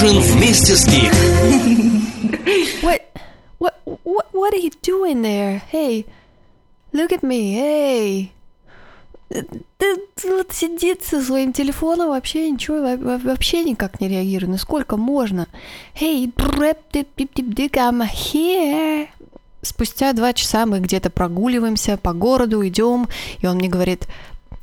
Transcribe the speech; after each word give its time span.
Ужин 0.00 0.20
вместе 0.20 0.76
с 0.76 0.86
Гик. 0.86 1.12
What, 2.82 3.02
what, 3.58 3.74
what, 4.04 4.26
what 4.32 4.52
are 4.54 4.60
you 4.60 4.70
doing 4.80 5.22
there? 5.22 5.60
Hey, 5.72 6.04
look 6.92 7.10
at 7.10 7.24
me, 7.24 7.54
hey. 7.56 8.30
Ты 9.28 9.96
вот 10.24 10.52
сидит 10.52 11.02
со 11.02 11.20
своим 11.20 11.52
телефоном, 11.52 12.10
вообще 12.10 12.48
ничего, 12.48 12.80
во- 12.80 12.96
во- 12.96 13.18
вообще 13.18 13.64
никак 13.64 14.00
не 14.00 14.06
реагирует. 14.08 14.52
Ну 14.52 14.58
сколько 14.58 14.96
можно? 14.96 15.48
Hey, 16.00 16.32
I'm 16.32 18.08
here. 18.08 19.08
Спустя 19.62 20.12
два 20.12 20.32
часа 20.32 20.64
мы 20.64 20.78
где-то 20.78 21.10
прогуливаемся 21.10 21.96
по 21.96 22.12
городу, 22.12 22.64
идем, 22.64 23.08
и 23.40 23.46
он 23.48 23.56
мне 23.56 23.68
говорит, 23.68 24.06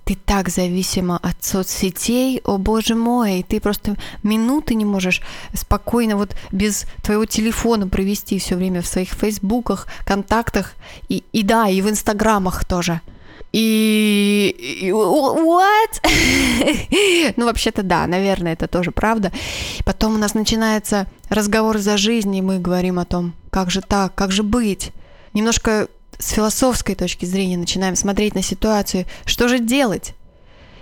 ты 0.06 0.16
так 0.16 0.50
зависима 0.50 1.20
от 1.22 1.44
соцсетей, 1.44 2.40
о 2.46 2.58
боже 2.58 2.96
мой, 2.96 3.44
ты 3.48 3.60
просто 3.60 3.98
минуты 4.24 4.76
не 4.76 4.86
можешь 4.86 5.22
спокойно 5.54 6.16
вот 6.16 6.36
без 6.52 6.86
твоего 7.04 7.26
телефона 7.26 7.88
провести 7.88 8.38
все 8.38 8.56
время 8.56 8.82
в 8.82 8.88
своих 8.88 9.10
фейсбуках, 9.10 9.88
контактах 10.06 10.74
и, 11.10 11.24
и 11.34 11.44
да, 11.44 11.68
и 11.68 11.82
в 11.82 11.90
инстаграмах 11.90 12.66
тоже. 12.66 13.02
И... 13.52 14.56
и- 14.84 14.92
What? 14.92 16.04
ну, 17.38 17.46
вообще-то 17.46 17.84
да, 17.84 18.06
наверное, 18.06 18.54
это 18.54 18.68
тоже 18.68 18.92
правда. 18.92 19.32
Потом 19.86 20.16
у 20.16 20.18
нас 20.18 20.34
начинается 20.34 21.08
разговор 21.30 21.78
за 21.78 21.98
жизнь, 21.98 22.36
и 22.36 22.42
мы 22.42 22.60
говорим 22.60 23.00
о 23.00 23.06
том, 23.06 23.34
как 23.50 23.72
же 23.72 23.82
так, 23.82 24.14
как 24.14 24.32
же 24.32 24.44
быть. 24.44 24.92
Немножко 25.34 25.88
с 26.18 26.30
философской 26.30 26.96
точки 26.96 27.26
зрения 27.26 27.58
начинаем 27.58 27.96
смотреть 27.96 28.36
на 28.36 28.42
ситуацию, 28.42 29.06
что 29.26 29.48
же 29.48 29.60
делать. 29.60 30.14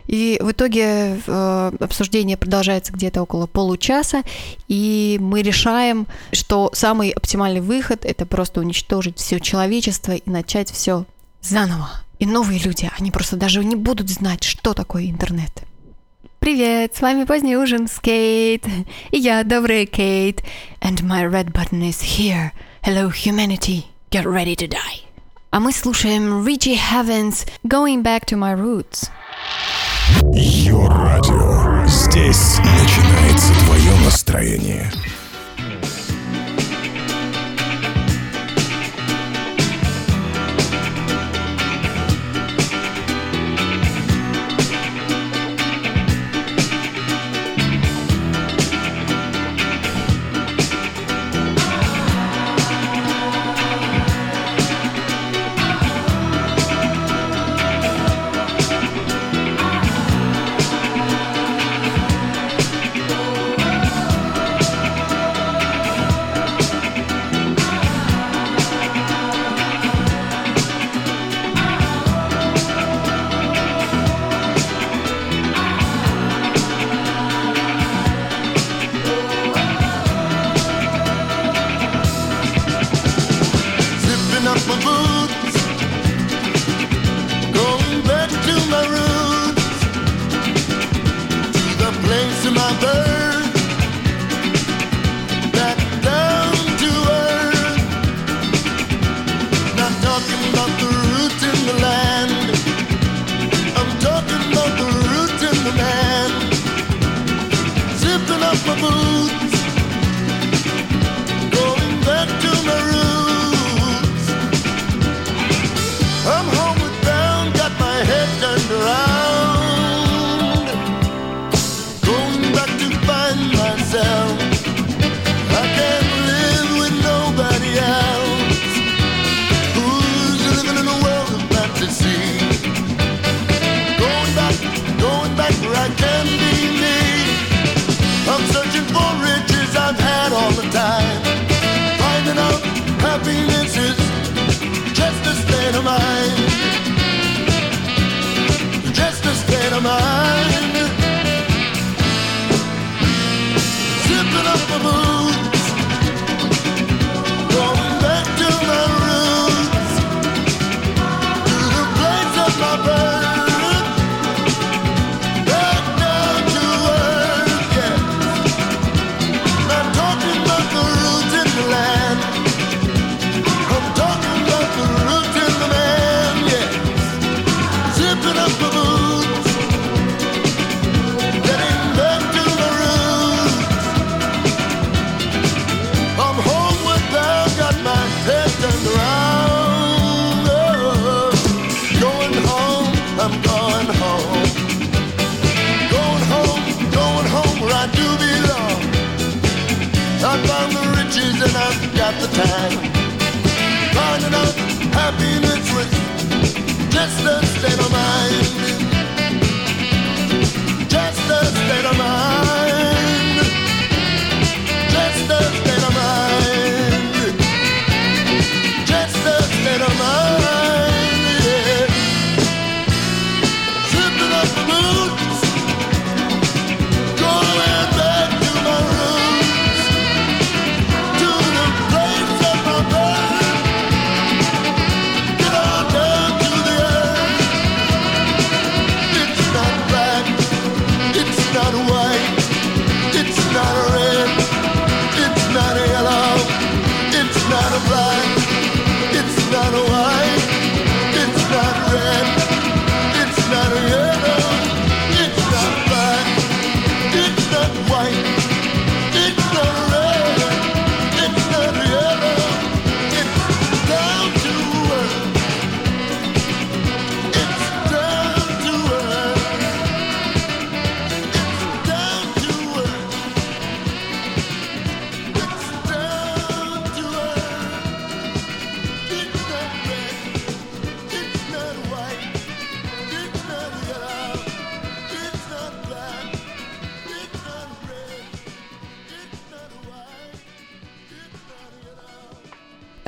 И 0.08 0.38
в 0.42 0.52
итоге 0.52 1.20
э, 1.26 1.72
обсуждение 1.80 2.36
продолжается 2.36 2.92
где-то 2.92 3.22
около 3.22 3.48
получаса, 3.48 4.24
и 4.68 5.18
мы 5.22 5.42
решаем, 5.42 6.08
что 6.34 6.70
самый 6.74 7.12
оптимальный 7.12 7.62
выход 7.62 8.06
это 8.06 8.26
просто 8.26 8.60
уничтожить 8.60 9.18
все 9.18 9.40
человечество 9.40 10.12
и 10.12 10.30
начать 10.30 10.72
все 10.72 11.06
заново. 11.42 11.90
И 12.20 12.26
новые 12.26 12.60
люди, 12.60 12.90
они 12.98 13.12
просто 13.12 13.38
даже 13.38 13.64
не 13.64 13.76
будут 13.76 14.10
знать, 14.10 14.44
что 14.44 14.74
такое 14.74 15.06
интернет. 15.06 15.64
Привет, 16.40 16.94
с 16.96 17.02
вами 17.02 17.24
поздний 17.24 17.56
ужин 17.56 17.88
с 17.88 18.00
Кейт. 18.00 18.66
И 19.12 19.18
я, 19.18 19.44
добрая 19.44 19.86
Кейт. 19.86 20.44
And 20.82 21.02
my 21.02 21.26
red 21.26 21.54
button 21.54 21.82
is 21.82 22.02
here. 22.02 22.52
Hello, 22.82 23.10
humanity. 23.10 23.86
Get 24.12 24.26
ready 24.26 24.56
to 24.58 24.68
die. 24.68 25.13
А 25.54 25.60
мы 25.60 25.72
слушаем 25.72 26.44
Richie 26.48 26.76
Havens 26.76 27.48
Going 27.64 28.02
Back 28.02 28.26
to 28.26 28.36
My 28.36 28.56
Roots. 28.60 29.12
Йо-радио. 30.34 31.86
Здесь 31.86 32.58
начинается 32.58 33.54
твое 33.64 33.92
настроение. 34.04 34.92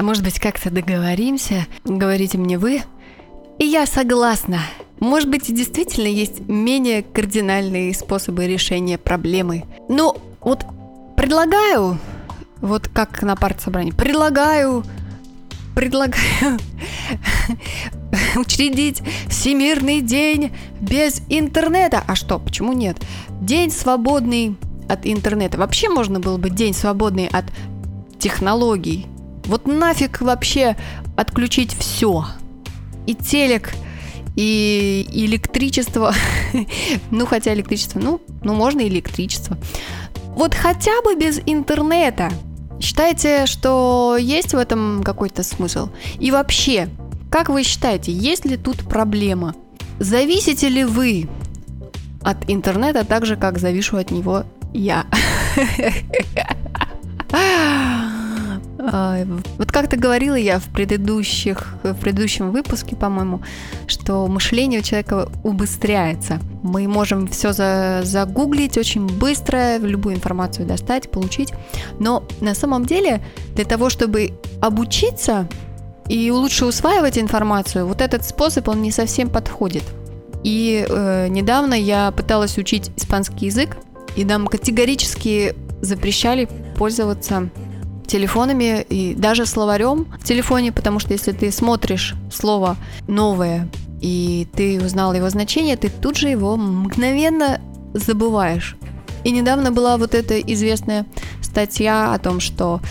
Может 0.04 0.24
быть, 0.24 0.40
как-то 0.40 0.70
договоримся, 0.70 1.68
говорите 1.84 2.38
мне 2.38 2.58
вы. 2.58 2.82
И 3.60 3.66
я 3.66 3.86
согласна. 3.86 4.60
Может 5.00 5.30
быть, 5.30 5.54
действительно 5.54 6.08
есть 6.08 6.40
менее 6.48 7.04
кардинальные 7.04 7.94
способы 7.94 8.48
решения 8.48 8.98
проблемы. 8.98 9.66
Ну, 9.90 10.16
вот 10.42 10.66
предлагаю, 11.16 12.00
вот 12.62 12.88
как 12.88 13.22
на 13.22 13.36
партсобрании, 13.36 13.92
предлагаю, 13.92 14.84
предлагаю 15.76 16.60
учредить 18.36 19.02
Всемирный 19.28 20.02
день 20.02 20.52
без 20.80 21.22
интернета. 21.30 22.04
А 22.06 22.16
что, 22.16 22.40
почему 22.40 22.74
нет? 22.74 22.98
День 23.42 23.72
свободный 23.72 24.58
от 24.88 25.06
интернета. 25.06 25.58
Вообще 25.58 25.90
можно 25.90 26.20
было 26.20 26.38
бы 26.38 26.50
день 26.50 26.74
свободный 26.74 27.28
от 27.28 27.46
технологий. 28.20 29.08
Вот 29.46 29.68
нафиг 29.68 30.22
вообще 30.22 30.76
отключить 31.16 31.76
все. 31.78 32.26
И 33.06 33.14
телек, 33.14 33.74
и 34.36 35.08
электричество. 35.12 36.14
ну, 37.12 37.26
хотя 37.26 37.54
электричество, 37.54 38.00
ну, 38.00 38.22
ну, 38.44 38.54
можно 38.54 38.82
электричество. 38.82 39.58
Вот 40.36 40.54
хотя 40.54 41.02
бы 41.02 41.16
без 41.16 41.40
интернета. 41.46 42.30
Считаете, 42.82 43.46
что 43.46 44.18
есть 44.20 44.54
в 44.54 44.58
этом 44.58 45.02
какой-то 45.04 45.44
смысл? 45.44 45.90
И 46.20 46.32
вообще, 46.32 46.90
как 47.32 47.50
вы 47.50 47.64
считаете, 47.64 48.12
есть 48.12 48.46
ли 48.46 48.58
тут 48.58 48.78
проблема? 48.88 49.56
Зависите 50.00 50.68
ли 50.68 50.84
вы 50.84 51.30
от 52.22 52.38
интернета 52.50 53.06
так 53.06 53.26
же, 53.26 53.38
как 53.38 53.60
завишу 53.60 53.98
от 53.98 54.12
него 54.12 54.44
я? 54.74 55.06
Вот 59.58 59.72
как-то 59.72 59.98
говорила 59.98 60.36
я 60.36 60.60
в 60.60 60.66
предыдущих, 60.66 61.76
в 61.84 61.96
предыдущем 61.96 62.52
выпуске, 62.52 62.96
по-моему, 62.96 63.42
что 63.88 64.28
мышление 64.28 64.82
у 64.82 64.84
человека 64.84 65.30
убыстряется. 65.44 66.40
Мы 66.64 66.88
можем 66.88 67.28
все 67.28 67.54
за, 67.54 68.02
загуглить 68.04 68.78
очень 68.78 69.08
быстро, 69.08 69.78
любую 69.78 70.16
информацию 70.16 70.68
достать, 70.68 71.10
получить. 71.12 71.54
Но 72.00 72.24
на 72.42 72.56
самом 72.56 72.86
деле 72.86 73.22
для 73.56 73.66
того, 73.66 73.90
чтобы 73.90 74.34
обучиться 74.62 75.48
и 76.08 76.30
лучше 76.32 76.66
усваивать 76.66 77.18
информацию, 77.18 77.88
вот 77.88 78.02
этот 78.02 78.24
способ, 78.24 78.68
он 78.68 78.82
не 78.82 78.92
совсем 78.92 79.30
подходит. 79.30 79.84
И 80.44 80.86
э, 80.88 81.28
недавно 81.28 81.74
я 81.74 82.12
пыталась 82.12 82.58
учить 82.60 82.92
испанский 82.96 83.48
язык, 83.48 83.78
и 84.16 84.24
нам 84.24 84.46
категорически 84.46 85.56
запрещали 85.82 86.48
пользоваться 86.78 87.50
телефонами 88.06 88.86
и 88.90 89.14
даже 89.16 89.46
словарем 89.46 90.08
в 90.20 90.24
телефоне, 90.24 90.72
потому 90.72 91.00
что 91.00 91.14
если 91.14 91.32
ты 91.32 91.52
смотришь 91.52 92.16
слово 92.32 92.78
новое 93.08 93.70
и 94.02 94.48
ты 94.56 94.80
узнал 94.84 95.14
его 95.14 95.30
значение, 95.30 95.78
ты 95.78 95.90
тут 95.90 96.18
же 96.18 96.28
его 96.30 96.58
мгновенно 96.58 97.60
забываешь. 97.94 98.78
И 99.24 99.32
недавно 99.32 99.72
была 99.72 99.98
вот 99.98 100.14
эта 100.14 100.40
известная 100.40 101.06
статья 101.42 102.14
о 102.14 102.20
том, 102.20 102.40
что 102.40 102.82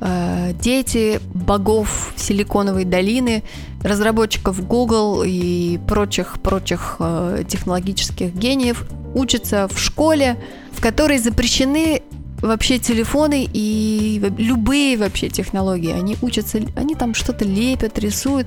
э, 0.00 0.52
дети 0.60 1.20
богов 1.32 2.12
Силиконовой 2.16 2.84
долины, 2.84 3.44
разработчиков 3.82 4.66
Google 4.66 5.22
и 5.24 5.78
прочих 5.86 6.40
прочих 6.42 6.96
э, 6.98 7.44
технологических 7.46 8.34
гениев 8.34 8.86
учатся 9.14 9.68
в 9.68 9.78
школе, 9.78 10.42
в 10.72 10.80
которой 10.80 11.18
запрещены 11.18 12.02
вообще 12.44 12.78
телефоны 12.78 13.48
и 13.52 14.20
любые 14.38 14.96
вообще 14.96 15.28
технологии. 15.28 15.92
Они 15.92 16.16
учатся, 16.22 16.60
они 16.76 16.94
там 16.94 17.14
что-то 17.14 17.44
лепят, 17.44 17.98
рисуют. 17.98 18.46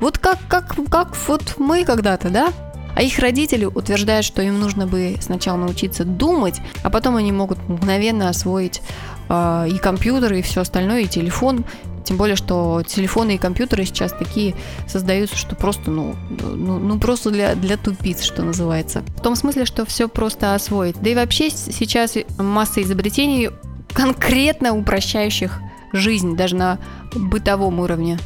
Вот 0.00 0.18
как, 0.18 0.38
как, 0.48 0.74
как 0.90 1.16
вот 1.28 1.54
мы 1.58 1.84
когда-то, 1.84 2.30
да? 2.30 2.52
А 2.94 3.02
их 3.02 3.18
родители 3.18 3.64
утверждают, 3.64 4.24
что 4.24 4.42
им 4.42 4.60
нужно 4.60 4.86
бы 4.86 5.16
сначала 5.20 5.56
научиться 5.56 6.04
думать, 6.04 6.60
а 6.82 6.90
потом 6.90 7.16
они 7.16 7.32
могут 7.32 7.58
мгновенно 7.68 8.28
освоить 8.28 8.82
э, 9.28 9.68
и 9.70 9.78
компьютер, 9.78 10.34
и 10.34 10.42
все 10.42 10.60
остальное, 10.60 11.02
и 11.02 11.06
телефон. 11.06 11.64
Тем 12.04 12.16
более, 12.16 12.36
что 12.36 12.82
телефоны 12.86 13.36
и 13.36 13.38
компьютеры 13.38 13.84
сейчас 13.84 14.12
такие 14.12 14.54
создаются, 14.86 15.36
что 15.36 15.54
просто, 15.56 15.90
ну, 15.90 16.14
ну, 16.30 16.78
ну 16.78 16.98
просто 16.98 17.30
для, 17.30 17.54
для 17.54 17.76
тупиц, 17.76 18.22
что 18.22 18.42
называется. 18.42 19.02
В 19.16 19.20
том 19.20 19.36
смысле, 19.36 19.64
что 19.64 19.84
все 19.84 20.08
просто 20.08 20.54
освоить. 20.54 21.00
Да 21.00 21.10
и 21.10 21.14
вообще 21.14 21.50
сейчас 21.50 22.16
масса 22.38 22.82
изобретений, 22.82 23.50
конкретно 23.92 24.76
упрощающих 24.76 25.60
жизнь, 25.92 26.36
даже 26.36 26.56
на 26.56 26.78
бытовом 27.14 27.80
уровне. 27.80 28.18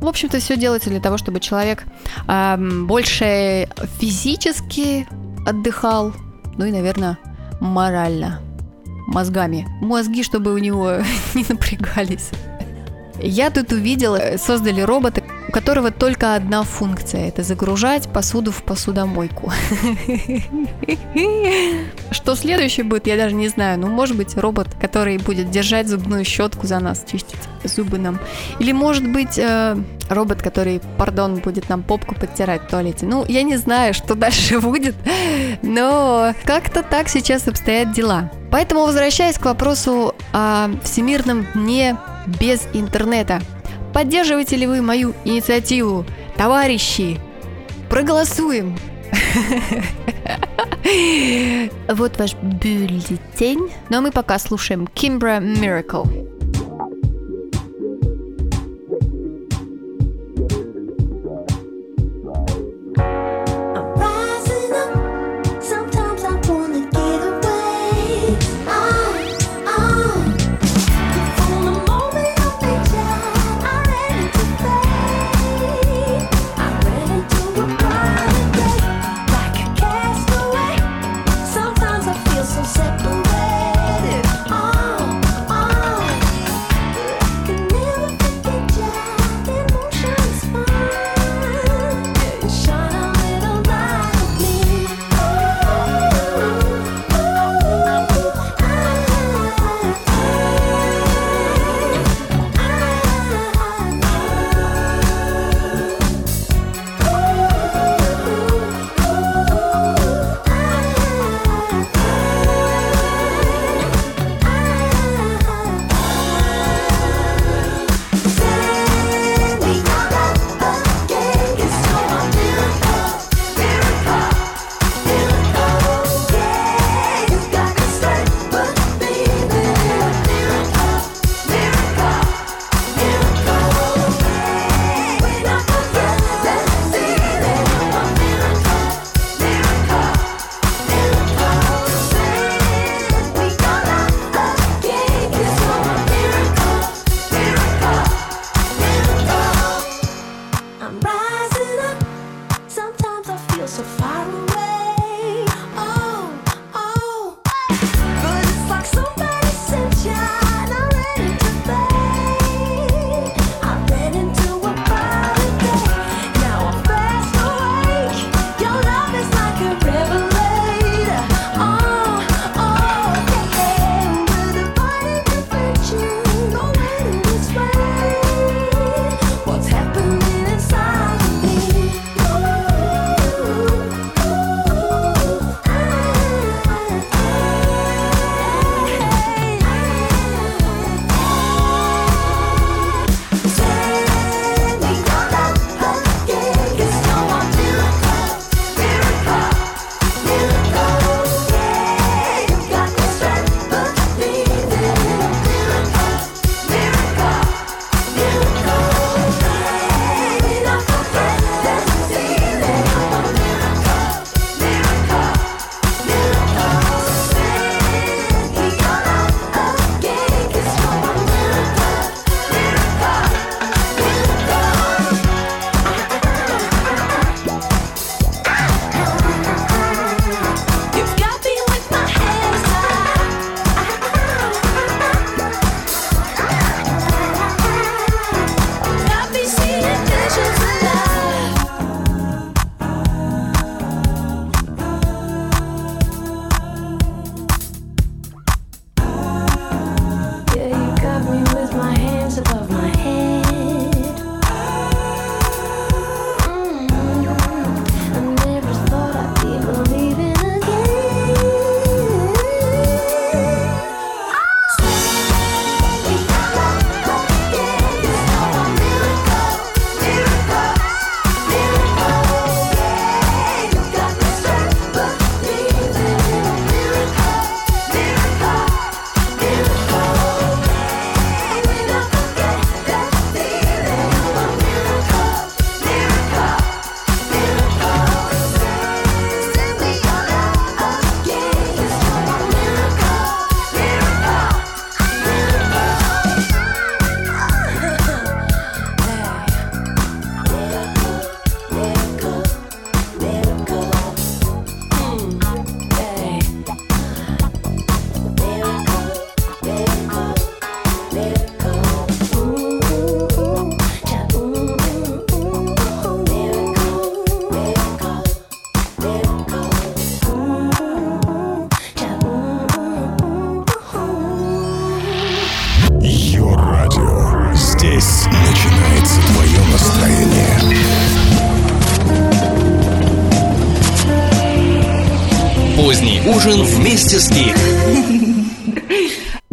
В 0.00 0.08
общем-то, 0.08 0.40
все 0.40 0.56
делается 0.56 0.90
для 0.90 1.00
того, 1.00 1.16
чтобы 1.16 1.38
человек 1.38 1.84
э, 2.26 2.56
больше 2.84 3.68
физически 4.00 5.06
отдыхал, 5.46 6.12
ну 6.58 6.64
и, 6.64 6.72
наверное, 6.72 7.18
морально, 7.60 8.40
мозгами. 9.06 9.68
Мозги, 9.80 10.24
чтобы 10.24 10.52
у 10.52 10.58
него 10.58 10.96
не 11.34 11.44
напрягались. 11.48 12.30
Я 13.20 13.50
тут 13.50 13.72
увидела, 13.72 14.36
создали 14.38 14.80
робота, 14.80 15.22
у 15.48 15.52
которого 15.52 15.90
только 15.90 16.34
одна 16.34 16.62
функция– 16.62 17.28
это 17.28 17.42
загружать 17.42 18.08
посуду 18.08 18.52
в 18.52 18.62
посудомойку. 18.62 19.52
Что 22.10 22.34
следующее 22.34 22.84
будет, 22.84 23.06
я 23.06 23.16
даже 23.16 23.34
не 23.34 23.48
знаю. 23.48 23.78
Ну, 23.78 23.88
может 23.88 24.16
быть, 24.16 24.36
робот, 24.36 24.68
который 24.80 25.18
будет 25.18 25.50
держать 25.50 25.88
зубную 25.88 26.24
щетку 26.24 26.66
за 26.66 26.80
нас, 26.80 27.04
чистить 27.10 27.38
зубы 27.64 27.98
нам. 27.98 28.18
Или, 28.60 28.72
может 28.72 29.06
быть, 29.06 29.38
э, 29.38 29.76
робот, 30.08 30.42
который, 30.42 30.80
пардон, 30.96 31.36
будет 31.36 31.68
нам 31.68 31.82
попку 31.82 32.14
подтирать 32.14 32.62
в 32.62 32.68
туалете. 32.68 33.06
Ну, 33.06 33.24
я 33.28 33.42
не 33.42 33.56
знаю, 33.56 33.94
что 33.94 34.14
дальше 34.14 34.60
будет, 34.60 34.94
но 35.62 36.34
как-то 36.44 36.82
так 36.82 37.08
сейчас 37.08 37.46
обстоят 37.46 37.92
дела. 37.92 38.30
Поэтому, 38.50 38.86
возвращаясь 38.86 39.38
к 39.38 39.44
вопросу 39.44 40.14
о 40.32 40.70
Всемирном 40.82 41.46
дне 41.54 41.96
без 42.26 42.66
интернета. 42.72 43.40
Поддерживаете 43.92 44.56
ли 44.56 44.66
вы 44.66 44.82
мою 44.82 45.14
инициативу? 45.24 46.04
Товарищи, 46.36 47.20
проголосуем! 47.88 48.76
Вот 51.88 52.18
ваш 52.18 52.34
бюллетень. 52.34 53.70
Ну 53.88 53.98
а 53.98 54.00
мы 54.00 54.10
пока 54.10 54.38
слушаем 54.38 54.88
Kimbra 54.94 55.40
Miracle. 55.40 56.31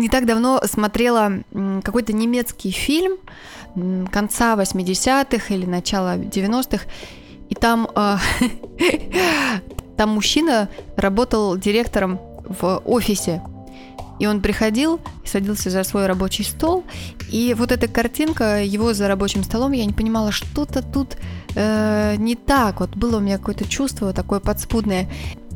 Не 0.09 0.11
так 0.11 0.25
давно 0.25 0.59
смотрела 0.65 1.43
какой-то 1.83 2.13
немецкий 2.13 2.71
фильм 2.71 3.17
конца 4.11 4.55
80-х 4.55 5.53
или 5.53 5.67
начала 5.67 6.17
90-х, 6.17 6.85
и 7.47 7.53
там, 7.53 7.87
а, 7.93 8.19
там 9.97 10.09
мужчина 10.09 10.67
работал 10.95 11.55
директором 11.57 12.19
в 12.43 12.81
офисе. 12.85 13.43
И 14.17 14.25
он 14.25 14.41
приходил, 14.41 14.99
садился 15.23 15.69
за 15.69 15.83
свой 15.83 16.07
рабочий 16.07 16.43
стол, 16.43 16.85
и 17.31 17.53
вот 17.55 17.71
эта 17.71 17.87
картинка 17.87 18.63
его 18.63 18.95
за 18.95 19.07
рабочим 19.07 19.43
столом, 19.43 19.73
я 19.73 19.85
не 19.85 19.93
понимала, 19.93 20.31
что-то 20.31 20.81
тут 20.81 21.17
э, 21.53 22.15
не 22.17 22.33
так. 22.33 22.79
Вот 22.79 22.95
было 22.95 23.17
у 23.17 23.19
меня 23.19 23.37
какое-то 23.37 23.69
чувство 23.69 24.11
такое 24.11 24.39
подспудное. 24.39 25.07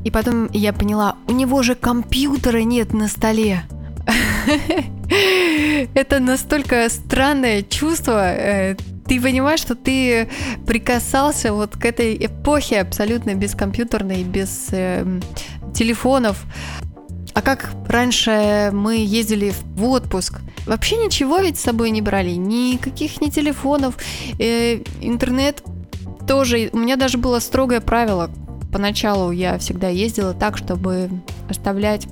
И 0.05 0.11
потом 0.11 0.47
я 0.51 0.73
поняла, 0.73 1.15
у 1.27 1.31
него 1.31 1.63
же 1.63 1.73
компьютера 1.73 2.59
нет 2.59 2.93
на 2.93 3.07
столе. 3.07 3.63
Это 5.93 6.19
настолько 6.19 6.89
странное 6.89 7.61
чувство. 7.63 8.33
э, 8.33 8.75
Ты 9.07 9.21
понимаешь, 9.21 9.59
что 9.59 9.75
ты 9.75 10.29
прикасался 10.65 11.53
вот 11.53 11.75
к 11.77 11.85
этой 11.85 12.15
эпохе 12.25 12.81
абсолютно 12.81 13.35
бескомпьютерной, 13.35 14.23
без 14.23 14.69
эм, 14.71 15.21
телефонов. 15.73 16.45
А 17.33 17.41
как 17.41 17.71
раньше 17.87 18.69
мы 18.73 18.97
ездили 18.97 19.53
в 19.75 19.85
отпуск, 19.85 20.39
вообще 20.67 20.97
ничего 20.97 21.39
ведь 21.39 21.57
с 21.57 21.63
собой 21.63 21.89
не 21.89 22.01
брали, 22.01 22.31
никаких 22.31 23.21
ни 23.21 23.29
телефонов, 23.29 23.97
э, 24.39 24.81
интернет 25.01 25.63
тоже. 26.27 26.69
У 26.73 26.77
меня 26.77 26.95
даже 26.95 27.17
было 27.17 27.39
строгое 27.39 27.81
правило. 27.81 28.29
Поначалу 28.71 29.31
я 29.31 29.57
всегда 29.57 29.89
ездила 29.89 30.33
так, 30.33 30.57
чтобы 30.57 31.09
оставлять 31.49 32.07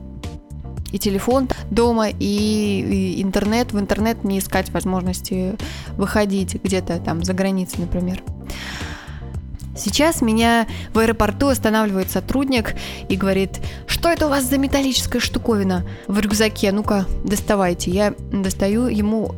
и 0.91 0.99
телефон 0.99 1.49
дома, 1.69 2.09
и, 2.09 2.15
и 2.19 3.21
интернет. 3.21 3.71
В 3.73 3.79
интернет 3.79 4.23
не 4.23 4.39
искать 4.39 4.69
возможности 4.71 5.55
выходить 5.97 6.55
где-то 6.63 6.99
там 6.99 7.23
за 7.23 7.33
границей, 7.33 7.79
например. 7.79 8.21
Сейчас 9.75 10.21
меня 10.21 10.67
в 10.93 10.99
аэропорту 10.99 11.47
останавливает 11.47 12.11
сотрудник 12.11 12.75
и 13.07 13.15
говорит, 13.15 13.61
что 13.87 14.09
это 14.09 14.27
у 14.27 14.29
вас 14.29 14.43
за 14.43 14.57
металлическая 14.57 15.21
штуковина 15.21 15.85
в 16.07 16.19
рюкзаке, 16.19 16.71
ну-ка, 16.71 17.05
доставайте. 17.23 17.89
Я 17.89 18.13
достаю 18.31 18.87
ему 18.87 19.33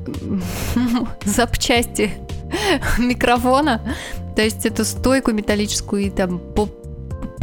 запчасти 1.24 2.12
микрофона, 2.98 3.82
то 4.36 4.42
есть 4.42 4.66
эту 4.66 4.86
стойку 4.86 5.32
металлическую 5.32 6.04
и 6.04 6.10
там 6.10 6.40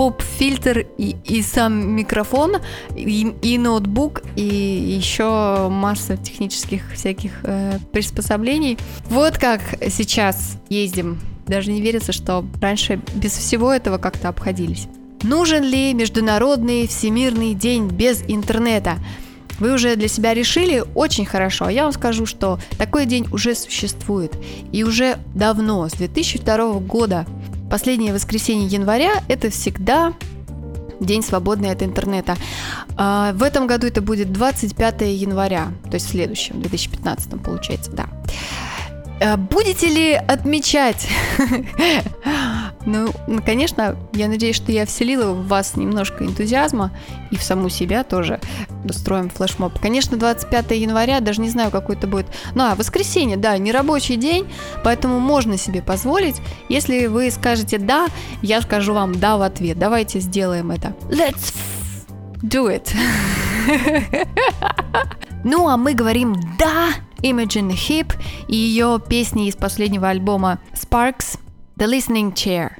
поп-фильтр 0.01 0.87
и, 0.97 1.15
и 1.27 1.43
сам 1.43 1.95
микрофон, 1.95 2.57
и, 2.97 3.35
и 3.43 3.59
ноутбук, 3.59 4.23
и 4.35 4.43
еще 4.43 5.69
масса 5.71 6.17
технических 6.17 6.91
всяких 6.95 7.33
э, 7.43 7.79
приспособлений. 7.93 8.79
Вот 9.11 9.37
как 9.37 9.61
сейчас 9.91 10.57
ездим. 10.71 11.21
Даже 11.47 11.71
не 11.71 11.83
верится, 11.83 12.13
что 12.13 12.47
раньше 12.63 12.99
без 13.15 13.33
всего 13.33 13.71
этого 13.71 13.99
как-то 13.99 14.31
обходились. 14.31 14.89
Нужен 15.23 15.65
ли 15.65 15.93
Международный 15.93 16.89
Всемирный 16.89 17.53
день 17.53 17.87
без 17.89 18.23
интернета? 18.27 18.97
Вы 19.59 19.75
уже 19.75 19.97
для 19.97 20.09
себя 20.09 20.33
решили? 20.33 20.83
Очень 20.95 21.27
хорошо. 21.27 21.69
Я 21.69 21.83
вам 21.83 21.93
скажу, 21.93 22.25
что 22.25 22.59
такой 22.79 23.05
день 23.05 23.27
уже 23.31 23.55
существует. 23.55 24.33
И 24.73 24.83
уже 24.83 25.19
давно, 25.35 25.87
с 25.91 25.93
2002 25.93 26.73
года, 26.81 27.27
последнее 27.71 28.13
воскресенье 28.13 28.67
января– 28.67 29.23
это 29.29 29.49
всегда 29.49 30.13
день 31.01 31.23
свободный 31.23 31.71
от 31.71 31.83
интернета. 31.83 32.37
А, 32.97 33.33
В 33.33 33.43
этом 33.43 33.67
году 33.67 33.87
это 33.87 34.03
будет 34.03 34.33
25 34.33 35.03
января, 35.03 35.69
то 35.85 35.95
есть 35.95 36.07
в 36.07 36.11
следующем, 36.11 36.61
2015 36.61 37.43
получается, 37.43 37.91
да. 37.93 38.07
А, 39.21 39.37
Будете 39.37 39.89
ли 39.89 40.13
отмечать? 40.13 41.09
Ну, 42.87 43.13
конечно, 43.45 43.97
я 44.13 44.29
надеюсь, 44.29 44.57
что 44.57 44.73
я 44.73 44.87
вселила 44.87 45.33
в 45.33 45.47
вас 45.49 45.77
немножко 45.77 46.25
энтузиазма 46.25 46.91
и 47.31 47.37
в 47.37 47.43
саму 47.43 47.69
себя 47.69 48.05
тоже 48.05 48.41
устроим 48.85 49.29
флешмоб. 49.29 49.79
Конечно, 49.79 50.17
25 50.17 50.71
января, 50.73 51.21
даже 51.21 51.41
не 51.41 51.51
знаю, 51.51 51.71
какой 51.71 51.97
это 51.97 52.07
будет. 52.07 52.27
Ну, 52.55 52.65
а, 52.65 52.75
воскресенье, 52.75 53.37
да, 53.37 53.57
не 53.59 53.73
рабочий 53.73 54.17
день, 54.17 54.47
поэтому 54.83 55.21
можно 55.21 55.59
себе 55.59 55.83
позволить. 55.83 56.37
Если 56.69 57.07
вы 57.07 57.31
скажете 57.31 57.79
«да», 57.79 58.07
я 58.43 58.63
скажу 58.63 58.95
вам 58.95 59.19
«да» 59.19 59.37
в 59.37 59.43
ответ. 59.43 59.79
Давайте 59.79 60.21
сделаем 60.21 60.71
это. 60.71 60.95
Let's 61.09 61.55
do 62.43 62.69
it. 62.69 62.91
Ну, 65.43 65.69
а 65.71 65.79
мы 65.79 65.95
говорим 65.95 66.37
«да» 66.59 66.89
Imogen 67.23 67.71
Heap 67.71 68.15
и 68.47 68.57
ее 68.57 69.01
песни 69.07 69.49
из 69.49 69.57
последнего 69.57 70.09
альбома 70.09 70.59
Sparks 70.75 71.39
The 71.81 71.87
Listening 71.87 72.35
Chair. 72.35 72.77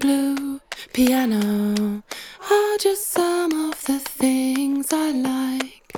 blue 0.00 0.60
piano 0.92 2.02
are 2.50 2.76
just 2.80 3.06
some 3.12 3.52
of 3.70 3.84
the 3.84 4.00
things 4.00 4.92
I 4.92 5.12
like. 5.12 5.94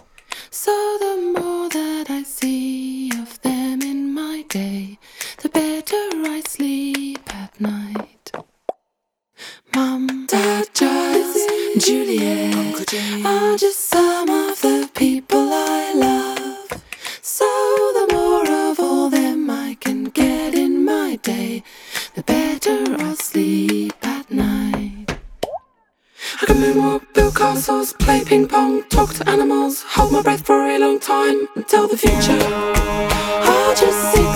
So 0.51 0.73
the 1.01 1.33
more 1.39 1.71
that 1.71 2.11
I 2.11 2.23
see 2.25 3.11
of 3.19 3.41
them 3.41 3.81
in 3.81 4.13
my 4.13 4.45
day, 4.51 4.99
the 5.41 5.49
better 5.49 6.05
I 6.37 6.43
sleep 6.47 7.35
at 7.35 7.59
night. 7.59 8.31
Mum, 9.75 10.27
Dad, 10.27 10.69
Jazz, 10.75 11.47
Juliet 11.79 12.93
are 13.25 13.57
just 13.57 13.89
some 13.89 14.32
sleep 23.33 23.95
at 24.03 24.31
night. 24.31 25.07
I 26.41 26.45
can 26.47 26.57
moonwalk, 26.57 27.03
build 27.15 27.35
castles, 27.35 27.95
play 27.95 28.23
ping 28.25 28.47
pong, 28.47 28.83
talk 28.91 29.15
to 29.15 29.27
animals, 29.27 29.83
hold 29.95 30.13
my 30.13 30.21
breath 30.21 30.45
for 30.45 30.61
a 30.75 30.79
long 30.79 31.01
time 31.01 31.49
until 31.57 31.89
the 31.89 31.97
future. 31.97 32.43
Are 33.49 33.75
just 33.75 34.01
six 34.13 34.32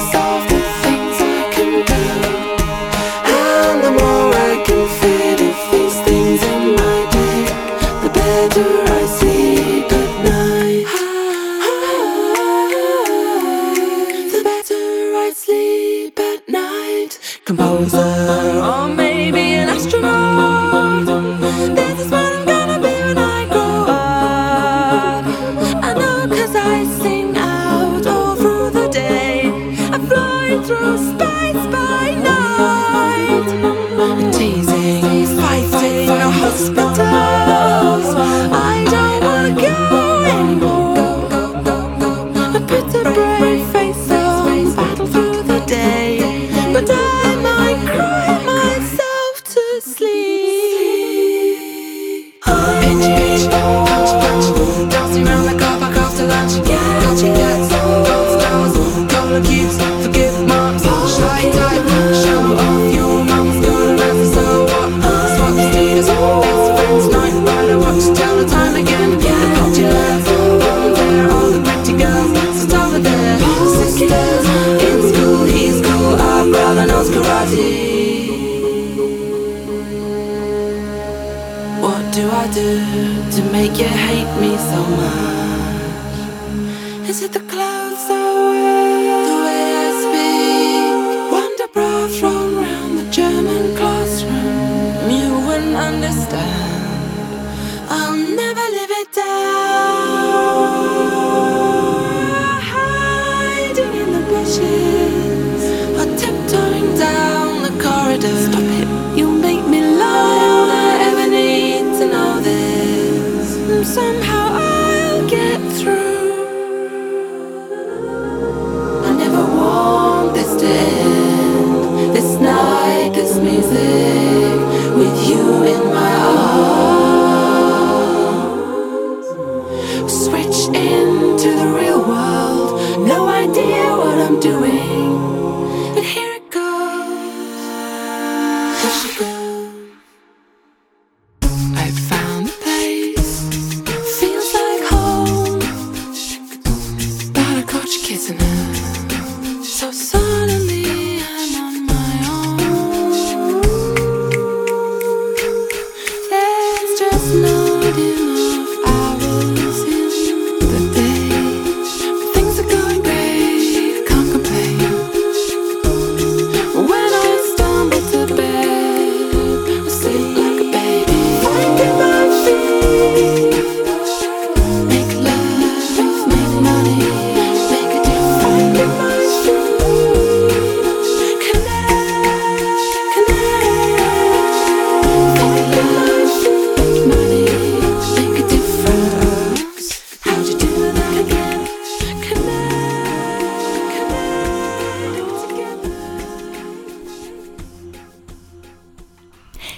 What 81.82 82.12
do 82.12 82.30
I 82.30 82.46
do 82.52 83.30
to 83.30 83.42
make 83.52 83.78
you 83.78 83.86
hate 83.86 84.40
me 84.40 84.56
so 84.56 84.82
much? 84.96 85.35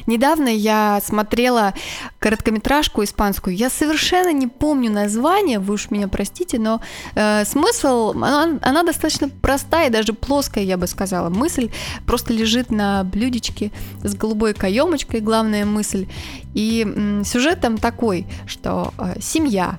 Недавно 0.08 0.48
я 0.48 1.00
смотрела 1.04 1.74
короткометражку 2.18 3.04
испанскую. 3.04 3.54
Я 3.54 3.68
совершенно 3.68 4.32
не 4.32 4.46
помню 4.46 4.90
название, 4.90 5.58
вы 5.58 5.74
уж 5.74 5.90
меня 5.90 6.08
простите, 6.08 6.58
но 6.58 6.80
э, 7.14 7.44
смысл, 7.44 8.12
она, 8.12 8.58
она 8.62 8.82
достаточно 8.84 9.28
простая, 9.28 9.90
даже 9.90 10.14
плоская, 10.14 10.64
я 10.64 10.78
бы 10.78 10.86
сказала. 10.86 11.28
Мысль 11.28 11.70
просто 12.06 12.32
лежит 12.32 12.70
на 12.70 13.04
блюдечке 13.04 13.70
с 14.02 14.14
голубой 14.14 14.54
каемочкой, 14.54 15.20
главная 15.20 15.66
мысль. 15.66 16.08
И 16.54 16.84
м, 16.84 17.22
сюжет 17.26 17.60
там 17.60 17.76
такой, 17.76 18.26
что 18.46 18.94
э, 18.96 19.20
семья, 19.20 19.78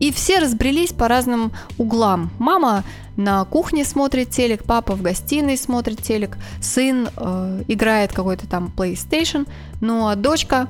и 0.00 0.12
все 0.12 0.40
разбрелись 0.40 0.92
по 0.92 1.08
разным 1.08 1.52
углам. 1.78 2.30
Мама 2.38 2.84
на 3.16 3.44
кухне 3.44 3.84
смотрит 3.84 4.30
телек, 4.30 4.64
папа 4.64 4.94
в 4.94 5.02
гостиной 5.02 5.56
смотрит 5.56 6.02
телек, 6.02 6.36
сын 6.60 7.08
э, 7.16 7.62
играет 7.68 8.12
какой-то 8.12 8.46
там 8.46 8.72
PlayStation, 8.76 9.46
ну 9.80 10.08
а 10.08 10.16
дочка 10.16 10.68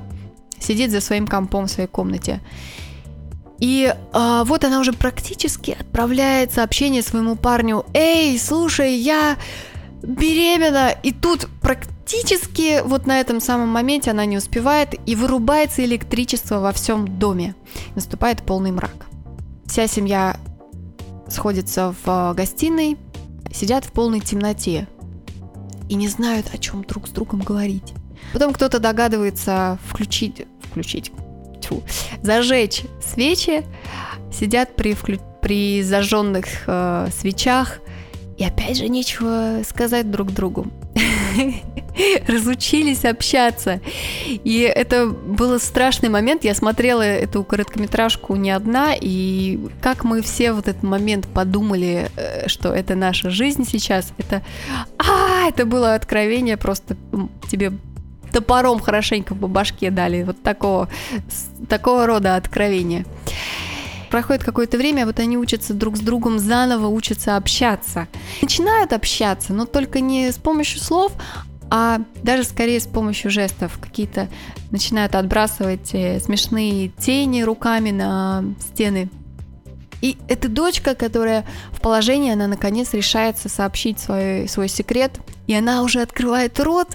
сидит 0.59 0.90
за 0.90 1.00
своим 1.00 1.26
компом 1.26 1.66
в 1.66 1.70
своей 1.70 1.88
комнате. 1.88 2.40
И 3.59 3.94
а, 4.12 4.42
вот 4.42 4.64
она 4.64 4.81
уже 4.81 4.92
практически 4.92 5.76
отправляет 5.78 6.52
сообщение 6.52 7.00
своему 7.00 7.37
парню: 7.37 7.85
"Эй, 7.94 8.37
слушай, 8.37 8.96
я 8.96 9.37
беременна!" 10.02 10.90
И 11.05 11.12
тут 11.12 11.46
практически 11.61 12.81
вот 12.85 13.07
на 13.07 13.20
этом 13.20 13.40
самом 13.40 13.68
моменте 13.68 14.11
она 14.11 14.24
не 14.24 14.37
успевает 14.37 14.96
и 15.07 15.14
вырубается 15.14 15.85
электричество 15.85 16.59
во 16.59 16.72
всем 16.72 17.20
доме. 17.20 17.55
Наступает 17.94 18.42
полный 18.42 18.72
мрак. 18.72 19.07
Вся 19.66 19.87
семья 19.87 20.37
сходится 21.33 21.95
в 22.05 22.09
э, 22.09 22.35
гостиной, 22.35 22.97
сидят 23.53 23.85
в 23.85 23.92
полной 23.92 24.21
темноте 24.21 24.88
и 25.88 25.95
не 25.95 26.09
знают, 26.09 26.47
о 26.53 26.59
чем 26.59 26.85
друг 26.85 27.09
с 27.09 27.11
другом 27.11 27.40
говорить. 27.40 27.95
Потом 28.33 28.53
кто-то 28.53 28.79
догадывается 28.79 29.79
включить, 29.87 30.47
включить, 30.62 31.12
тьфу, 31.61 31.83
зажечь 32.23 32.83
свечи, 33.03 33.64
сидят 34.33 34.75
при, 34.77 34.92
вклю- 34.92 35.21
при 35.40 35.83
зажженных 35.83 36.47
э, 36.66 37.09
свечах, 37.12 37.81
и 38.38 38.45
опять 38.45 38.79
же 38.79 38.88
нечего 38.88 39.62
сказать 39.68 40.11
друг 40.11 40.33
другу. 40.33 40.66
Разучились 42.26 43.05
общаться. 43.05 43.81
И 44.26 44.61
это 44.61 45.07
был 45.07 45.59
страшный 45.59 46.09
момент. 46.09 46.44
Я 46.44 46.55
смотрела 46.55 47.02
эту 47.02 47.44
короткометражку 47.44 48.37
не 48.37 48.50
одна, 48.50 48.94
и 48.98 49.59
как 49.81 50.05
мы 50.05 50.22
все 50.22 50.52
в 50.52 50.61
этот 50.61 50.83
момент 50.83 51.26
подумали, 51.26 52.11
э, 52.16 52.48
что 52.48 52.72
это 52.72 52.94
наша 52.94 53.31
жизнь 53.31 53.66
сейчас, 53.66 54.12
это... 54.18 54.42
А, 54.98 55.48
это 55.48 55.66
было 55.66 55.94
откровение, 55.94 56.57
просто 56.57 56.96
тебе 57.50 57.72
топором 58.33 58.81
хорошенько 58.81 59.35
по 59.35 59.46
башке 59.46 59.90
дали. 59.90 60.22
Вот 60.22 60.42
такого, 60.42 60.88
такого 61.68 62.07
рода 62.07 62.37
откровения. 62.37 63.05
Проходит 64.11 64.44
какое-то 64.44 64.76
время, 64.76 65.07
вот 65.07 65.18
они 65.20 65.38
учатся 65.38 65.72
друг 65.72 65.96
с 65.96 66.00
другом 66.00 66.38
заново, 66.38 66.88
учатся 66.88 67.37
общаться. 67.37 68.09
Начинают 68.42 68.92
общаться, 68.92 69.55
но 69.55 69.64
только 69.64 70.00
не 70.00 70.31
с 70.31 70.37
помощью 70.37 70.81
слов, 70.81 71.12
а 71.74 72.02
даже 72.22 72.44
скорее 72.44 72.80
с 72.80 72.87
помощью 72.87 73.30
жестов. 73.30 73.78
Какие-то 73.80 74.28
начинают 74.70 75.14
отбрасывать 75.14 75.94
э, 75.94 76.20
смешные 76.20 76.88
тени 76.88 77.40
руками 77.40 77.90
на 77.90 78.44
стены. 78.61 79.08
И 80.02 80.18
эта 80.28 80.50
дочка, 80.50 80.94
которая 80.94 81.46
в 81.70 81.80
положении, 81.80 82.30
она 82.30 82.46
наконец 82.46 82.92
решается 82.92 83.48
сообщить 83.48 83.98
свой, 83.98 84.50
свой 84.50 84.68
секрет, 84.68 85.18
и 85.46 85.54
она 85.54 85.82
уже 85.82 86.02
открывает 86.02 86.61
рот, 86.61 86.88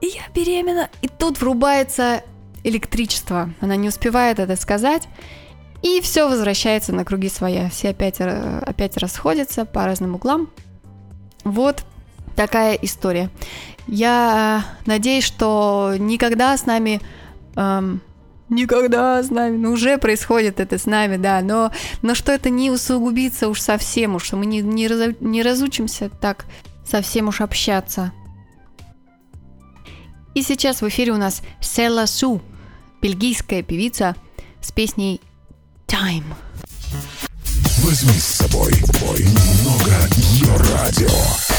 и 0.00 0.06
я 0.06 0.22
беременна. 0.34 0.88
И 1.02 1.08
тут 1.08 1.38
врубается 1.38 2.22
электричество. 2.64 3.52
Она 3.60 3.76
не 3.76 3.88
успевает 3.88 4.38
это 4.38 4.56
сказать, 4.56 5.08
и 5.82 6.00
все 6.00 6.26
возвращается 6.26 6.94
на 6.94 7.04
круги 7.04 7.28
своя. 7.28 7.68
Все 7.68 7.90
опять, 7.90 8.16
э, 8.20 8.60
опять 8.64 8.96
расходятся 8.96 9.66
по 9.66 9.84
разным 9.84 10.14
углам. 10.14 10.48
Вот 11.44 11.84
такая 12.34 12.78
история. 12.80 13.28
Я 13.86 14.64
э, 14.64 14.86
надеюсь, 14.86 15.24
что 15.24 15.94
никогда 15.98 16.56
с 16.56 16.66
нами... 16.66 17.00
эм, 17.54 18.00
никогда 18.48 19.22
с 19.22 19.30
нами, 19.30 19.56
ну 19.56 19.72
уже 19.72 19.98
происходит 19.98 20.60
это 20.60 20.78
с 20.78 20.86
нами, 20.86 21.16
да, 21.16 21.40
но, 21.40 21.72
но 22.02 22.14
что 22.14 22.32
это 22.32 22.50
не 22.50 22.70
усугубится 22.70 23.48
уж 23.48 23.60
совсем, 23.60 24.14
уж 24.14 24.24
что 24.24 24.36
мы 24.36 24.46
не, 24.46 24.60
не, 24.60 24.86
разу- 24.86 25.16
не 25.20 25.42
разучимся 25.42 26.08
так 26.08 26.46
совсем 26.84 27.28
уж 27.28 27.40
общаться. 27.40 28.12
И 30.34 30.42
сейчас 30.42 30.82
в 30.82 30.88
эфире 30.88 31.12
у 31.12 31.16
нас 31.16 31.42
Села 31.60 32.06
Су, 32.06 32.42
бельгийская 33.00 33.62
певица 33.62 34.14
с 34.60 34.70
песней 34.70 35.20
Time. 35.86 36.24
Возьми 37.78 38.12
с 38.12 38.24
собой 38.24 38.72
бой, 39.00 39.20
ее 39.20 40.56
радио. 40.74 41.55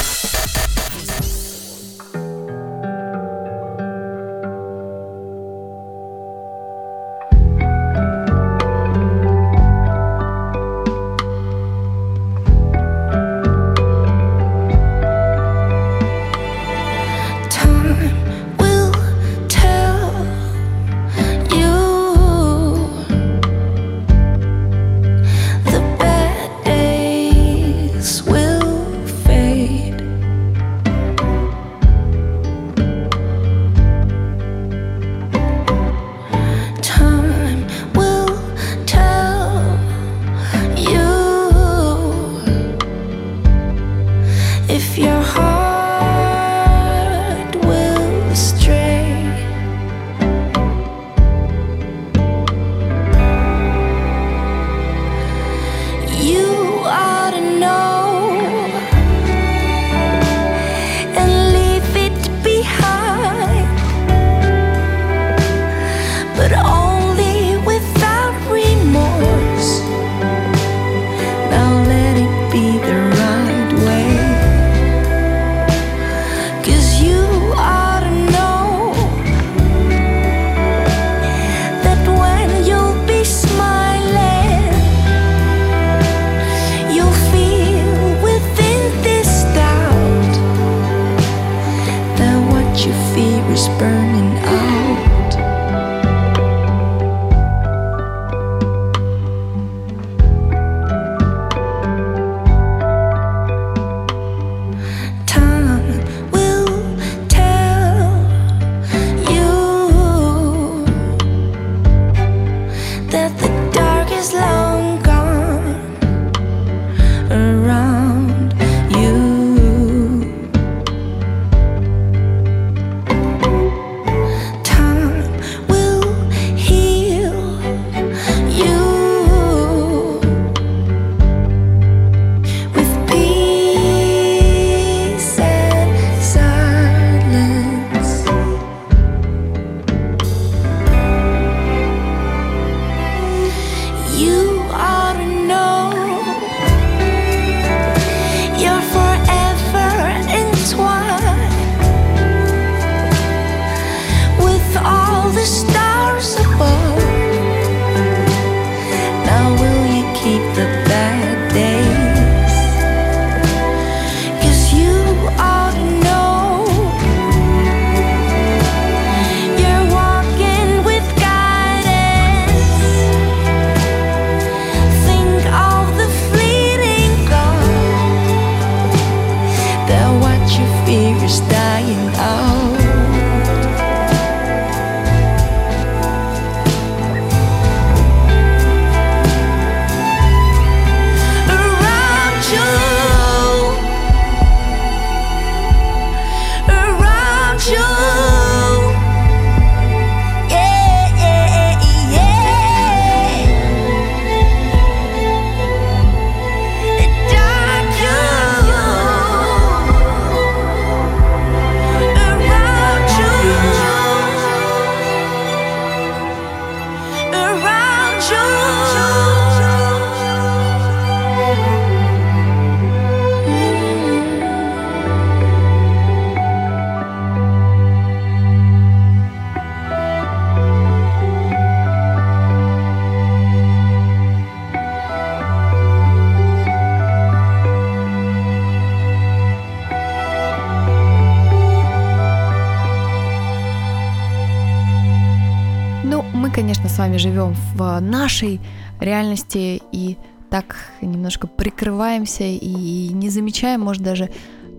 Вами 247.08 247.18
живем 247.18 247.56
в 247.76 248.00
нашей 248.02 248.60
реальности 249.00 249.82
и 249.94 250.18
так 250.50 250.76
немножко 251.02 251.48
прикрываемся 251.48 252.44
и 252.44 253.10
не 253.14 253.30
замечаем, 253.30 253.82
может, 253.82 254.04
даже, 254.04 254.30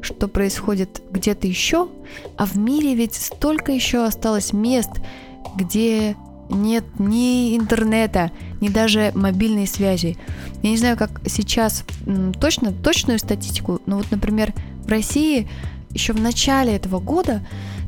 что 0.02 0.28
происходит 0.28 1.02
где-то 1.10 1.46
еще. 1.46 1.88
А 2.36 2.44
в 2.44 2.56
мире 2.58 2.94
ведь 2.94 3.14
столько 3.14 3.72
еще 3.72 4.04
осталось 4.04 4.52
мест, 4.52 4.90
где 5.56 6.16
нет 6.50 6.84
ни 6.98 7.56
интернета, 7.56 8.30
ни 8.60 8.68
даже 8.68 9.10
мобильной 9.14 9.66
связи. 9.66 10.18
Я 10.62 10.70
не 10.70 10.76
знаю, 10.76 10.98
как 10.98 11.22
сейчас 11.26 11.84
точно, 12.38 12.72
точную 12.72 13.18
статистику, 13.20 13.80
но 13.86 13.96
вот, 13.96 14.10
например, 14.10 14.52
в 14.84 14.88
России 14.88 15.48
еще 15.90 16.12
в 16.12 16.20
начале 16.20 16.76
этого 16.76 17.00
года 17.00 17.40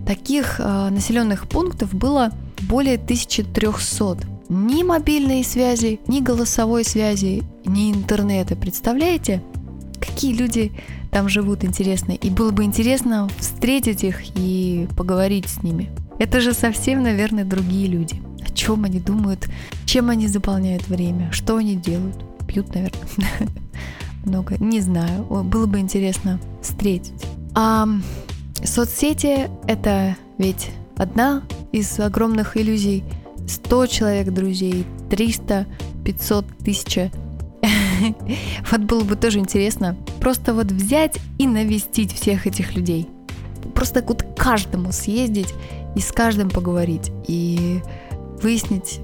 таких 0.06 0.60
э, 0.60 0.88
населенных 0.88 1.46
пунктов 1.46 1.92
было 1.92 2.32
более 2.62 2.96
1300. 2.96 4.18
Ни 4.48 4.82
мобильной 4.82 5.44
связи, 5.44 6.00
ни 6.08 6.20
голосовой 6.20 6.84
связи, 6.84 7.44
ни 7.64 7.92
интернета. 7.92 8.56
Представляете, 8.56 9.42
какие 10.00 10.34
люди 10.34 10.72
там 11.10 11.28
живут 11.28 11.64
интересно? 11.64 12.12
И 12.12 12.30
было 12.30 12.50
бы 12.50 12.64
интересно 12.64 13.28
встретить 13.38 14.02
их 14.02 14.36
и 14.36 14.88
поговорить 14.96 15.48
с 15.48 15.62
ними. 15.62 15.90
Это 16.18 16.40
же 16.40 16.52
совсем, 16.52 17.02
наверное, 17.02 17.44
другие 17.44 17.86
люди. 17.86 18.20
О 18.44 18.50
чем 18.52 18.84
они 18.84 18.98
думают, 18.98 19.48
чем 19.86 20.10
они 20.10 20.26
заполняют 20.26 20.88
время, 20.88 21.30
что 21.32 21.56
они 21.56 21.76
делают. 21.76 22.16
Пьют, 22.46 22.74
наверное, 22.74 23.08
много. 24.24 24.56
Не 24.58 24.80
знаю. 24.80 25.24
Было 25.24 25.66
бы 25.66 25.78
интересно 25.78 26.40
встретить. 26.60 27.24
А 27.54 27.88
соцсети— 28.64 29.48
это 29.66 30.16
ведь 30.38 30.70
одна 30.96 31.42
из 31.72 31.98
огромных 32.00 32.56
иллюзий. 32.56 33.04
100 33.46 33.86
человек 33.86 34.30
друзей, 34.32 34.86
300, 35.10 35.66
500, 36.04 36.44
1000. 36.60 37.10
Вот 38.70 38.80
было 38.80 39.04
бы 39.04 39.16
тоже 39.16 39.40
интересно 39.40 39.96
просто 40.20 40.54
вот 40.54 40.70
взять 40.70 41.18
и 41.38 41.46
навестить 41.46 42.12
всех 42.12 42.46
этих 42.46 42.74
людей. 42.74 43.08
Просто 43.74 44.02
вот 44.06 44.22
к 44.22 44.36
каждому 44.36 44.92
съездить 44.92 45.52
и 45.96 46.00
с 46.00 46.12
каждым 46.12 46.50
поговорить. 46.50 47.10
И 47.26 47.80
выяснить, 48.42 49.00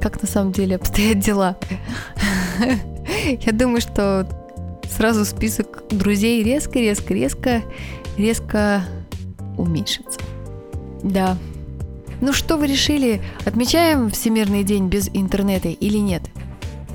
как 0.00 0.22
на 0.22 0.28
самом 0.28 0.52
деле 0.52 0.76
обстоят 0.76 1.18
дела. 1.18 1.58
Я 3.26 3.52
думаю, 3.52 3.80
что 3.80 4.28
сразу 4.88 5.24
список 5.24 5.84
друзей 5.90 6.42
резко, 6.42 6.78
резко, 6.78 7.12
резко, 7.12 7.62
резко 8.16 8.84
уменьшится. 9.56 10.20
Да. 11.06 11.38
Ну 12.20 12.32
что 12.32 12.56
вы 12.56 12.66
решили, 12.66 13.20
отмечаем 13.44 14.10
Всемирный 14.10 14.64
день 14.64 14.88
без 14.88 15.08
интернета 15.12 15.68
или 15.68 15.98
нет? 15.98 16.22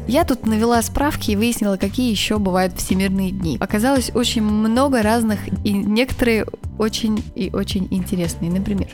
Я 0.08 0.26
тут 0.26 0.46
навела 0.46 0.82
справки 0.82 1.32
и 1.32 1.36
выяснила, 1.36 1.78
какие 1.78 2.12
еще 2.12 2.40
бывают 2.40 2.78
всемирные 2.78 3.32
дни. 3.32 3.58
Оказалось 3.60 4.12
очень 4.14 4.42
много 4.42 5.02
разных, 5.04 5.40
и 5.64 5.72
некоторые 5.72 6.48
очень 6.78 7.24
и 7.36 7.52
очень 7.54 7.88
интересные. 7.92 8.52
Например, 8.52 8.90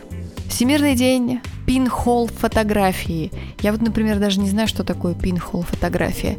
Всемирный 0.50 0.96
день 0.96 1.42
пин-холл 1.66 2.28
фотографии. 2.28 3.32
Я 3.62 3.72
вот, 3.72 3.82
например, 3.82 4.20
даже 4.20 4.40
не 4.40 4.50
знаю, 4.50 4.68
что 4.68 4.84
такое 4.84 5.14
пин-холл 5.14 5.64
фотография. 5.64 6.38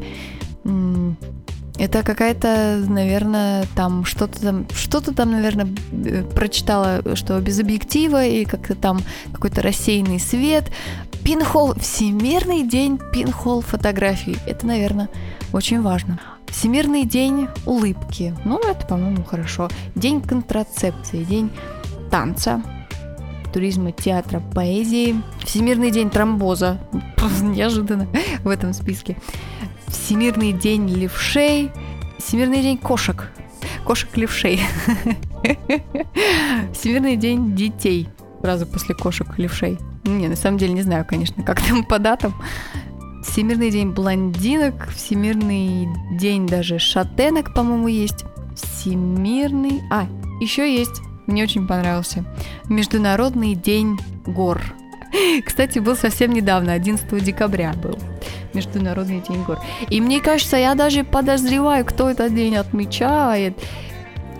Это 1.78 2.02
какая-то, 2.02 2.84
наверное, 2.88 3.64
там 3.76 4.04
что-то 4.04 4.40
там, 4.40 4.66
что-то 4.74 5.14
там, 5.14 5.30
наверное, 5.30 5.68
э, 5.92 6.24
прочитала, 6.24 7.02
что 7.14 7.38
без 7.40 7.60
объектива 7.60 8.24
и 8.26 8.44
как-то 8.44 8.74
там 8.74 9.00
какой-то 9.32 9.62
рассеянный 9.62 10.18
свет. 10.18 10.72
Пинхолл, 11.24 11.74
Всемирный 11.74 12.66
день 12.66 12.98
пинхолл 13.12 13.60
фотографий. 13.60 14.36
Это, 14.46 14.66
наверное, 14.66 15.08
очень 15.52 15.80
важно. 15.80 16.20
Всемирный 16.48 17.04
день 17.04 17.48
улыбки. 17.66 18.34
Ну, 18.44 18.58
это, 18.58 18.86
по-моему, 18.86 19.22
хорошо. 19.22 19.68
День 19.94 20.20
контрацепции, 20.20 21.22
день 21.22 21.50
танца, 22.10 22.62
туризма, 23.52 23.92
театра, 23.92 24.40
поэзии. 24.54 25.20
Всемирный 25.44 25.90
день 25.90 26.10
тромбоза. 26.10 26.78
Неожиданно 27.42 28.08
в 28.42 28.48
этом 28.48 28.72
списке. 28.72 29.16
Всемирный 29.88 30.52
день 30.52 30.88
левшей. 30.88 31.70
Всемирный 32.18 32.62
день 32.62 32.78
кошек. 32.78 33.30
Кошек-левшей. 33.84 34.60
Всемирный 36.72 37.16
день 37.16 37.54
детей. 37.54 38.08
Сразу 38.40 38.66
после 38.66 38.94
кошек-левшей. 38.94 39.78
Не, 40.04 40.28
на 40.28 40.36
самом 40.36 40.58
деле 40.58 40.72
не 40.72 40.82
знаю, 40.82 41.04
конечно, 41.06 41.42
как 41.42 41.60
там 41.60 41.84
по 41.84 41.98
датам. 41.98 42.34
Всемирный 43.24 43.70
день 43.70 43.90
блондинок, 43.90 44.88
Всемирный 44.88 45.88
день 46.18 46.46
даже 46.46 46.78
шатенок, 46.78 47.54
по-моему, 47.54 47.88
есть. 47.88 48.24
Всемирный... 48.56 49.82
А, 49.90 50.06
еще 50.40 50.72
есть, 50.72 51.02
мне 51.26 51.42
очень 51.44 51.66
понравился. 51.66 52.24
Международный 52.68 53.54
день 53.54 53.98
гор. 54.24 54.60
Кстати, 55.44 55.78
был 55.78 55.96
совсем 55.96 56.32
недавно, 56.32 56.72
11 56.72 57.22
декабря 57.22 57.72
был. 57.74 57.98
Международный 58.58 59.20
день 59.20 59.42
гор. 59.44 59.58
И 59.88 60.00
мне 60.00 60.20
кажется, 60.20 60.56
я 60.56 60.74
даже 60.74 61.04
подозреваю, 61.04 61.84
кто 61.84 62.10
этот 62.10 62.34
день 62.34 62.56
отмечает. 62.56 63.56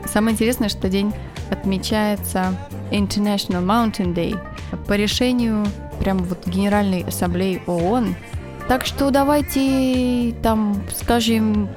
Самое 0.06 0.34
интересное, 0.34 0.68
что 0.68 0.88
день 0.88 1.12
отмечается 1.50 2.54
International 2.90 3.64
Mountain 3.64 4.14
Day 4.14 4.38
по 4.86 4.94
решению 4.94 5.66
прямо 6.00 6.20
вот 6.24 6.46
Генеральной 6.46 7.02
Ассамблеи 7.02 7.62
ООН. 7.66 8.14
Так 8.68 8.84
что 8.84 9.10
давайте 9.10 10.34
там 10.42 10.82
скажем 10.94 11.68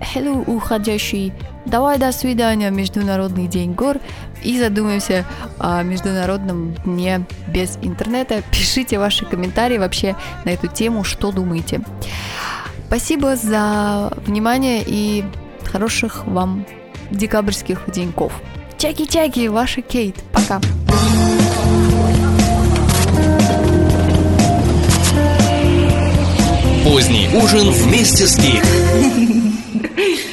hello, 0.00 0.42
уходящий, 0.46 1.32
давай 1.66 1.98
до 1.98 2.12
свидания, 2.12 2.70
Международный 2.70 3.46
день 3.46 3.72
гор, 3.74 3.98
и 4.42 4.58
задумаемся 4.58 5.24
о 5.58 5.82
Международном 5.82 6.74
дне 6.84 7.26
без 7.48 7.78
интернета. 7.82 8.42
Пишите 8.50 8.98
ваши 8.98 9.24
комментарии 9.24 9.78
вообще 9.78 10.16
на 10.44 10.50
эту 10.50 10.66
тему, 10.66 11.04
что 11.04 11.32
думаете. 11.32 11.82
Спасибо 12.86 13.36
за 13.36 14.12
внимание 14.26 14.82
и 14.84 15.24
хороших 15.64 16.26
вам 16.26 16.66
декабрьских 17.10 17.82
деньков. 17.88 18.32
Чаки-чаки, 18.78 19.48
ваша 19.48 19.82
Кейт. 19.82 20.16
Пока. 20.32 20.60
Поздний 26.84 27.28
ужин 27.34 27.70
вместе 27.70 28.26
с 28.26 28.38
Гик. 28.38 28.64